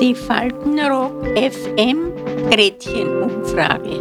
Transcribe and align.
Die 0.00 0.14
Faltenrock 0.14 1.26
FM 1.36 2.12
Gretchenumfrage. 2.48 4.00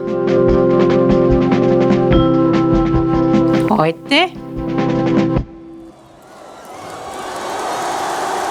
Heute 3.69 4.29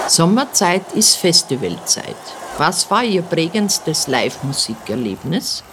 Sommerzeit 0.07 0.83
ist 0.93 1.15
Festivalzeit. 1.15 2.15
Was 2.57 2.91
war 2.91 3.03
Ihr 3.03 3.21
prägendstes 3.21 4.07
Live-Musikerlebnis? 4.07 5.63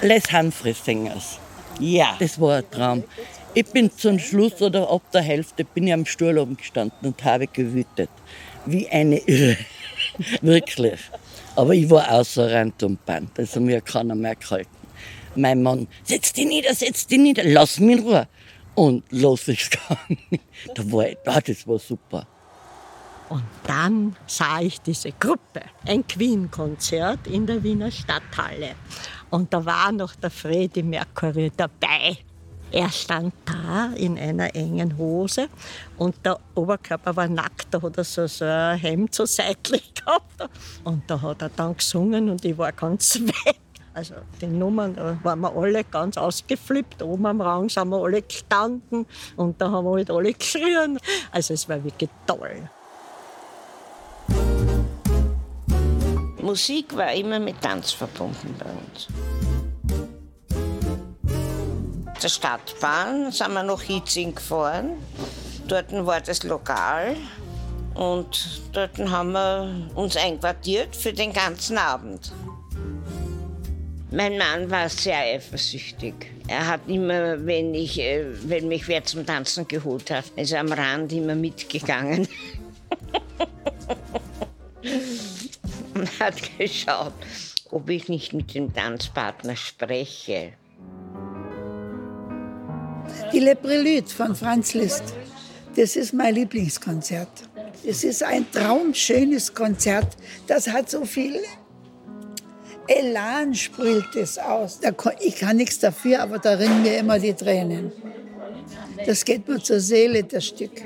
Les 0.00 0.32
Humphrey 0.32 0.72
Singers. 0.72 1.38
Ja, 1.78 2.16
das 2.18 2.40
war 2.40 2.56
ein 2.58 2.70
Traum. 2.70 3.04
Ich 3.56 3.66
bin 3.66 3.88
zum 3.96 4.18
Schluss 4.18 4.60
oder 4.60 4.90
ab 4.90 5.02
der 5.12 5.22
Hälfte 5.22 5.64
bin 5.64 5.86
ich 5.86 5.92
am 5.92 6.04
Stuhl 6.04 6.36
oben 6.38 6.56
gestanden 6.56 6.98
und 7.02 7.24
habe 7.24 7.46
gewütet. 7.46 8.10
Wie 8.66 8.88
eine 8.88 9.18
Irre. 9.18 9.56
Wirklich. 10.40 10.98
Aber 11.54 11.72
ich 11.72 11.88
war 11.88 12.10
außer 12.10 12.50
Rand 12.50 12.82
und 12.82 13.06
Band. 13.06 13.38
Also 13.38 13.60
mir 13.60 13.80
keiner 13.80 14.16
mehr 14.16 14.34
gehalten. 14.34 14.70
Mein 15.36 15.62
Mann, 15.62 15.86
setz 16.02 16.32
dich 16.32 16.46
nieder, 16.46 16.74
setz 16.74 17.06
dich 17.06 17.18
nieder, 17.18 17.44
lass 17.44 17.78
mich 17.78 17.98
in 17.98 18.02
Ruhe. 18.04 18.26
Und 18.74 19.04
los 19.10 19.46
ist 19.46 19.70
gegangen. 19.88 20.40
Da 20.74 20.90
war 20.90 21.06
ich, 21.06 21.18
ah, 21.24 21.40
das 21.40 21.64
war 21.68 21.78
super. 21.78 22.26
Und 23.28 23.44
dann 23.68 24.16
sah 24.26 24.60
ich 24.60 24.80
diese 24.80 25.12
Gruppe, 25.12 25.62
ein 25.86 26.04
Queen-Konzert 26.04 27.28
in 27.28 27.46
der 27.46 27.62
Wiener 27.62 27.92
Stadthalle. 27.92 28.74
Und 29.30 29.54
da 29.54 29.64
war 29.64 29.92
noch 29.92 30.16
der 30.16 30.30
Freddy 30.30 30.82
Mercury 30.82 31.52
dabei. 31.56 32.18
Er 32.74 32.90
stand 32.90 33.32
da 33.44 33.92
in 33.94 34.18
einer 34.18 34.52
engen 34.52 34.98
Hose 34.98 35.48
und 35.96 36.16
der 36.24 36.40
Oberkörper 36.56 37.14
war 37.14 37.28
nackt, 37.28 37.68
da 37.70 37.80
hat 37.80 37.96
er 37.96 38.02
so, 38.02 38.26
so 38.26 38.44
ein 38.44 38.76
Hemd 38.76 39.14
so 39.14 39.26
seitlich 39.26 39.94
gehabt. 40.04 40.50
Und 40.82 41.08
da 41.08 41.22
hat 41.22 41.42
er 41.42 41.50
dann 41.50 41.76
gesungen 41.76 42.28
und 42.28 42.44
ich 42.44 42.58
war 42.58 42.72
ganz 42.72 43.14
weg. 43.20 43.60
Also 43.94 44.14
die 44.40 44.48
Nummern, 44.48 44.96
da 44.96 45.16
waren 45.22 45.42
wir 45.42 45.54
alle 45.54 45.84
ganz 45.84 46.16
ausgeflippt. 46.16 47.00
Oben 47.00 47.26
am 47.26 47.40
Rang 47.40 47.68
sind 47.68 47.90
wir 47.90 48.02
alle 48.02 48.22
gestanden 48.22 49.06
und 49.36 49.60
da 49.60 49.70
haben 49.70 49.84
wir 49.84 49.92
halt 49.92 50.10
alle 50.10 50.32
geschrien. 50.32 50.98
Also 51.30 51.54
es 51.54 51.68
war 51.68 51.84
wirklich 51.84 52.10
toll. 52.26 52.68
Musik 56.42 56.96
war 56.96 57.12
immer 57.12 57.38
mit 57.38 57.60
Tanz 57.60 57.92
verbunden 57.92 58.52
bei 58.58 58.66
uns. 58.66 59.53
Der 62.22 62.28
Stadtbahn 62.28 63.30
sind 63.32 63.52
wir 63.52 63.62
nach 63.62 63.82
Hitzing 63.82 64.34
gefahren. 64.34 64.92
Dort 65.68 65.92
war 65.92 66.20
das 66.20 66.42
Lokal 66.42 67.16
und 67.94 68.62
dort 68.72 68.98
haben 68.98 69.32
wir 69.32 69.90
uns 69.94 70.16
einquartiert 70.16 70.96
für 70.96 71.12
den 71.12 71.32
ganzen 71.32 71.78
Abend. 71.78 72.32
Mein 74.10 74.38
Mann 74.38 74.70
war 74.70 74.88
sehr 74.88 75.18
eifersüchtig. 75.18 76.14
Er 76.46 76.66
hat 76.68 76.82
immer, 76.86 77.44
wenn, 77.44 77.74
ich, 77.74 77.98
äh, 77.98 78.24
wenn 78.48 78.68
mich 78.68 78.86
wer 78.86 79.02
zum 79.02 79.26
Tanzen 79.26 79.66
geholt 79.66 80.10
hat, 80.10 80.26
ist 80.36 80.52
er 80.52 80.60
am 80.60 80.70
Rand 80.70 81.12
immer 81.12 81.34
mitgegangen. 81.34 82.28
und 85.94 86.20
hat 86.20 86.36
geschaut, 86.58 87.14
ob 87.70 87.88
ich 87.88 88.08
nicht 88.08 88.32
mit 88.34 88.54
dem 88.54 88.72
Tanzpartner 88.72 89.56
spreche. 89.56 90.52
Die 93.32 93.40
Le 93.40 93.54
Prélude 93.54 94.08
von 94.08 94.34
Franz 94.34 94.74
Liszt, 94.74 95.14
das 95.76 95.96
ist 95.96 96.12
mein 96.12 96.34
Lieblingskonzert. 96.34 97.28
Es 97.86 98.04
ist 98.04 98.22
ein 98.22 98.50
traumschönes 98.50 99.52
Konzert. 99.54 100.16
Das 100.46 100.68
hat 100.68 100.88
so 100.88 101.04
viel 101.04 101.40
Elan 102.86 103.54
sprüht 103.54 104.14
es 104.14 104.38
aus. 104.38 104.80
Ich 105.20 105.36
kann 105.36 105.56
nichts 105.56 105.78
dafür, 105.78 106.22
aber 106.22 106.38
da 106.38 106.52
rinnen 106.52 106.82
mir 106.82 106.98
immer 106.98 107.18
die 107.18 107.32
Tränen. 107.32 107.92
Das 109.06 109.24
geht 109.24 109.48
mir 109.48 109.62
zur 109.62 109.80
Seele, 109.80 110.24
das 110.24 110.46
Stück. 110.46 110.82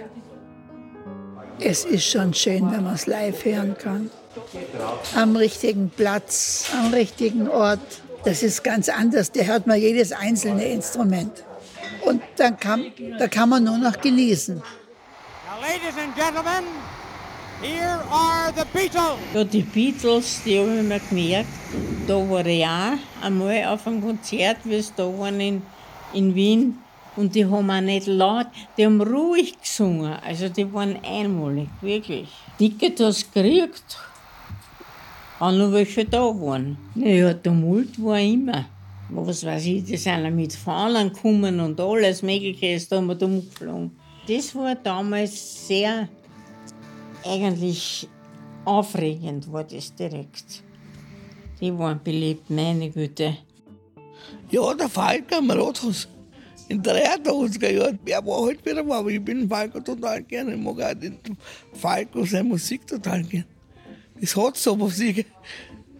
Es 1.61 1.85
ist 1.85 2.05
schon 2.05 2.35
schön, 2.35 2.71
wenn 2.71 2.85
man 2.85 2.95
es 2.95 3.07
live 3.07 3.45
hören 3.45 3.77
kann. 3.77 4.11
Am 5.17 5.35
richtigen 5.35 5.91
Platz, 5.91 6.67
am 6.73 6.95
richtigen 6.95 7.49
Ort. 7.49 7.81
Das 8.25 8.43
ist 8.43 8.63
ganz 8.63 8.89
anders. 8.89 9.33
Da 9.33 9.43
hört 9.43 9.67
man 9.67 9.81
jedes 9.81 10.13
einzelne 10.13 10.69
Instrument. 10.69 11.45
Und 12.09 12.23
dann 12.37 12.59
kann, 12.59 12.87
da 13.19 13.29
kann 13.29 13.51
man 13.51 13.65
nur 13.65 13.77
noch 13.77 14.01
genießen. 14.01 14.57
Now, 14.57 15.61
ladies 15.61 15.99
and 16.03 16.15
gentlemen, 16.17 16.65
here 17.61 18.01
are 18.11 18.51
the 18.57 18.65
Beatles. 18.73 19.19
Ja, 19.35 19.45
die 19.45 19.61
Beatles, 19.61 20.41
die 20.43 20.59
habe 20.59 20.75
ich 20.79 20.83
mir 20.85 21.01
gemerkt. 21.01 21.49
Da 22.07 22.15
war 22.15 22.47
ich 22.47 22.65
auch 22.65 22.97
einmal 23.23 23.65
auf 23.67 23.87
einem 23.87 24.01
Konzert, 24.01 24.57
wie 24.65 24.77
es 24.77 24.95
da 24.95 25.05
waren 25.05 25.39
in, 25.39 25.63
in 26.15 26.35
Wien. 26.35 26.79
Und 27.15 27.35
die 27.35 27.45
haben 27.45 27.71
auch 27.71 27.81
nicht 27.83 28.07
laut, 28.07 28.47
die 28.79 28.87
haben 28.87 29.03
ruhig 29.03 29.61
gesungen. 29.61 30.17
Also 30.25 30.49
die 30.49 30.73
waren 30.73 30.99
einmalig, 31.05 31.69
wirklich. 31.83 32.31
Ticket 32.57 33.01
hast 33.01 33.27
du 33.35 33.43
gekriegt. 33.43 33.99
Auch 35.41 35.53
nur 35.53 35.73
welche 35.75 36.07
da 36.07 36.23
waren. 36.23 36.79
Naja, 36.95 37.35
Tumult 37.35 38.03
war 38.03 38.19
immer. 38.19 38.65
Was 39.11 39.45
weiß 39.45 39.65
ich, 39.67 39.85
die 39.85 39.97
sind 39.97 40.35
mit 40.37 40.53
Fahnen 40.53 41.13
gekommen 41.13 41.61
und 41.61 41.81
alles 41.81 42.23
Mögliche 42.23 42.75
ist 42.75 42.93
da 42.93 43.01
mit 43.01 43.23
umgeflogen. 43.23 43.91
Das 44.27 44.55
war 44.55 44.75
damals 44.75 45.67
sehr, 45.67 46.09
eigentlich 47.25 48.07
aufregend, 48.65 49.51
war 49.51 49.65
das 49.65 49.95
direkt. 49.95 50.63
Die 51.61 51.77
waren 51.77 52.01
beliebt, 52.03 52.51
meine 52.51 52.91
Güte. 52.91 53.39
Ja, 54.51 54.75
der 54.75 54.89
Falk 54.89 55.25
Rathaus 55.33 56.09
in 56.69 56.83
der 56.83 57.19
80er 57.19 57.71
Jahren, 57.71 57.99
der 58.07 58.25
war 58.27 58.47
halt 58.47 58.65
wieder 58.65 58.83
mal, 58.83 58.99
aber 58.99 59.11
ich 59.11 59.25
bin 59.25 59.49
Falco 59.49 59.81
total 59.81 60.23
gerne. 60.23 60.55
Ich 60.55 60.61
mag 60.61 60.81
auch 60.81 60.95
den 60.95 61.19
Falco 61.73 62.25
seine 62.25 62.45
Musik 62.45 62.87
total 62.87 63.23
gerne. 63.23 63.47
Das 64.21 64.37
hat 64.37 64.57
so 64.57 64.79
was, 64.79 65.01
äh, 65.01 65.25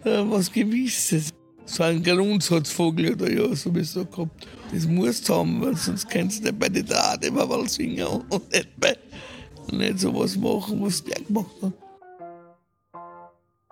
was 0.03 0.51
Gewisses. 0.51 1.28
So 1.69 1.83
ein 1.83 2.01
Grundsatzvogel 2.01 3.13
oder 3.13 3.31
ja, 3.31 3.55
so 3.55 3.73
wie 3.75 3.83
so 3.83 4.03
gehabt. 4.03 4.47
Das 4.73 4.87
musst 4.87 5.29
du 5.29 5.35
haben, 5.35 5.61
weil 5.61 5.75
sonst 5.75 6.09
kannst 6.09 6.39
du 6.39 6.45
nicht 6.45 6.59
bei 6.59 6.67
den 6.67 6.85
Draht 6.85 7.23
immer 7.23 7.45
mal 7.45 7.69
singen 7.69 8.07
und 8.07 8.51
nicht, 8.51 8.69
bei, 8.79 8.97
nicht 9.71 9.99
so 9.99 10.13
was 10.15 10.35
machen, 10.35 10.81
was 10.81 11.03
der 11.03 11.21
gemacht 11.21 11.51
hat. 11.61 11.73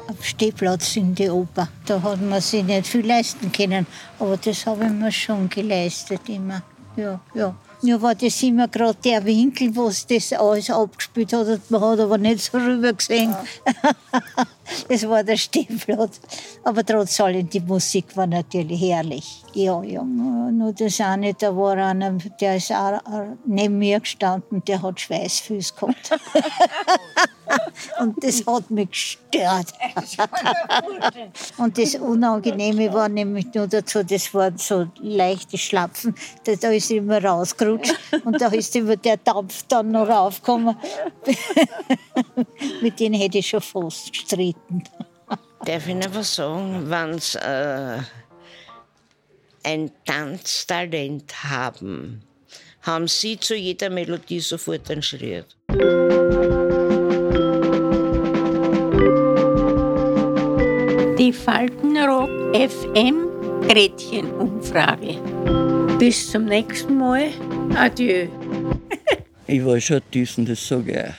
Am 0.07 0.15
Stehplatz 0.21 0.95
in 0.95 1.15
die 1.15 1.29
Oper. 1.29 1.67
Da 1.87 2.01
hat 2.01 2.21
man 2.21 2.39
sich 2.39 2.63
nicht 2.63 2.85
viel 2.85 3.05
leisten 3.05 3.51
können, 3.51 3.87
aber 4.19 4.37
das 4.37 4.65
habe 4.67 4.85
ich 4.85 4.91
mir 4.91 5.11
schon 5.11 5.49
geleistet 5.49 6.21
immer 6.27 6.61
ja, 6.97 7.19
ja. 7.33 7.55
Mir 7.81 8.01
war 8.01 8.15
das 8.15 8.41
immer 8.41 8.67
gerade 8.67 8.97
der 9.03 9.23
Winkel, 9.23 9.75
wo 9.75 9.87
es 9.87 10.05
das 10.07 10.33
alles 10.33 10.69
abgespielt 10.69 11.31
hat. 11.33 11.47
Man 11.69 11.81
hat 11.81 11.99
aber 11.99 12.17
nicht 12.17 12.39
so 12.39 12.57
rüber 12.57 12.93
gesehen. 12.93 13.29
Ja. 13.29 13.91
das 14.89 15.07
war 15.07 15.23
der 15.23 15.37
Stehplatz. 15.37 16.19
Aber 16.63 16.83
trotz 16.83 17.19
allem, 17.21 17.47
die 17.47 17.59
Musik 17.59 18.17
war 18.17 18.25
natürlich 18.25 18.81
herrlich. 18.81 19.43
Ja, 19.53 19.81
ja. 19.83 20.03
Nur 20.03 20.73
das 20.73 20.99
eine, 21.01 21.33
da 21.35 21.55
war 21.55 21.77
einer, 21.77 22.17
der 22.41 22.57
ist 22.57 22.71
auch 22.71 22.99
neben 23.45 23.77
mir 23.77 23.99
gestanden, 23.99 24.63
der 24.65 24.81
hat 24.81 24.99
Schweißfüße 24.99 25.73
gehabt. 25.75 26.11
Und 27.99 28.23
das 28.23 28.45
hat 28.45 28.69
mich 28.69 28.89
gestört. 28.89 29.73
Und 31.57 31.77
das 31.77 31.95
Unangenehme 31.95 32.93
war 32.93 33.09
nämlich 33.09 33.47
nur 33.53 33.67
dazu, 33.67 34.03
das 34.03 34.33
waren 34.33 34.57
so 34.57 34.87
leichte 35.01 35.57
Schlapfen. 35.57 36.15
Da, 36.43 36.55
da 36.55 36.69
ist 36.69 36.91
immer 36.91 37.23
rausgerutscht 37.23 37.93
und 38.25 38.39
da 38.39 38.47
ist 38.47 38.75
immer 38.75 38.95
der 38.95 39.17
Dampf 39.17 39.63
dann 39.67 39.91
noch 39.91 40.07
raufgekommen. 40.07 40.75
Mit 42.81 42.99
denen 42.99 43.15
hätte 43.15 43.39
ich 43.39 43.47
schon 43.47 43.61
fast 43.61 44.11
gestritten. 44.11 44.83
Darf 45.65 45.87
ich 45.87 45.95
noch 45.95 46.13
was 46.13 46.35
sagen? 46.35 46.89
Wenn 46.89 47.19
Sie 47.19 47.37
äh, 47.39 47.99
ein 49.63 49.91
Tanztalent 50.05 51.43
haben, 51.43 52.21
haben 52.81 53.07
Sie 53.07 53.39
zu 53.39 53.55
jeder 53.55 53.89
Melodie 53.89 54.39
sofort 54.39 54.89
einen 54.89 55.03
Schritt. 55.03 55.57
Faltenrock 61.47 62.29
FM 62.53 63.29
Gretchenumfrage. 63.69 65.15
Bis 65.97 66.29
zum 66.29 66.43
nächsten 66.43 66.97
Mal. 66.97 67.29
Adieu. 67.73 68.27
ich 69.47 69.63
war 69.63 69.79
schon 69.79 70.01
düsen, 70.13 70.45
das 70.45 70.67
sage 70.67 71.07
ich. 71.07 71.13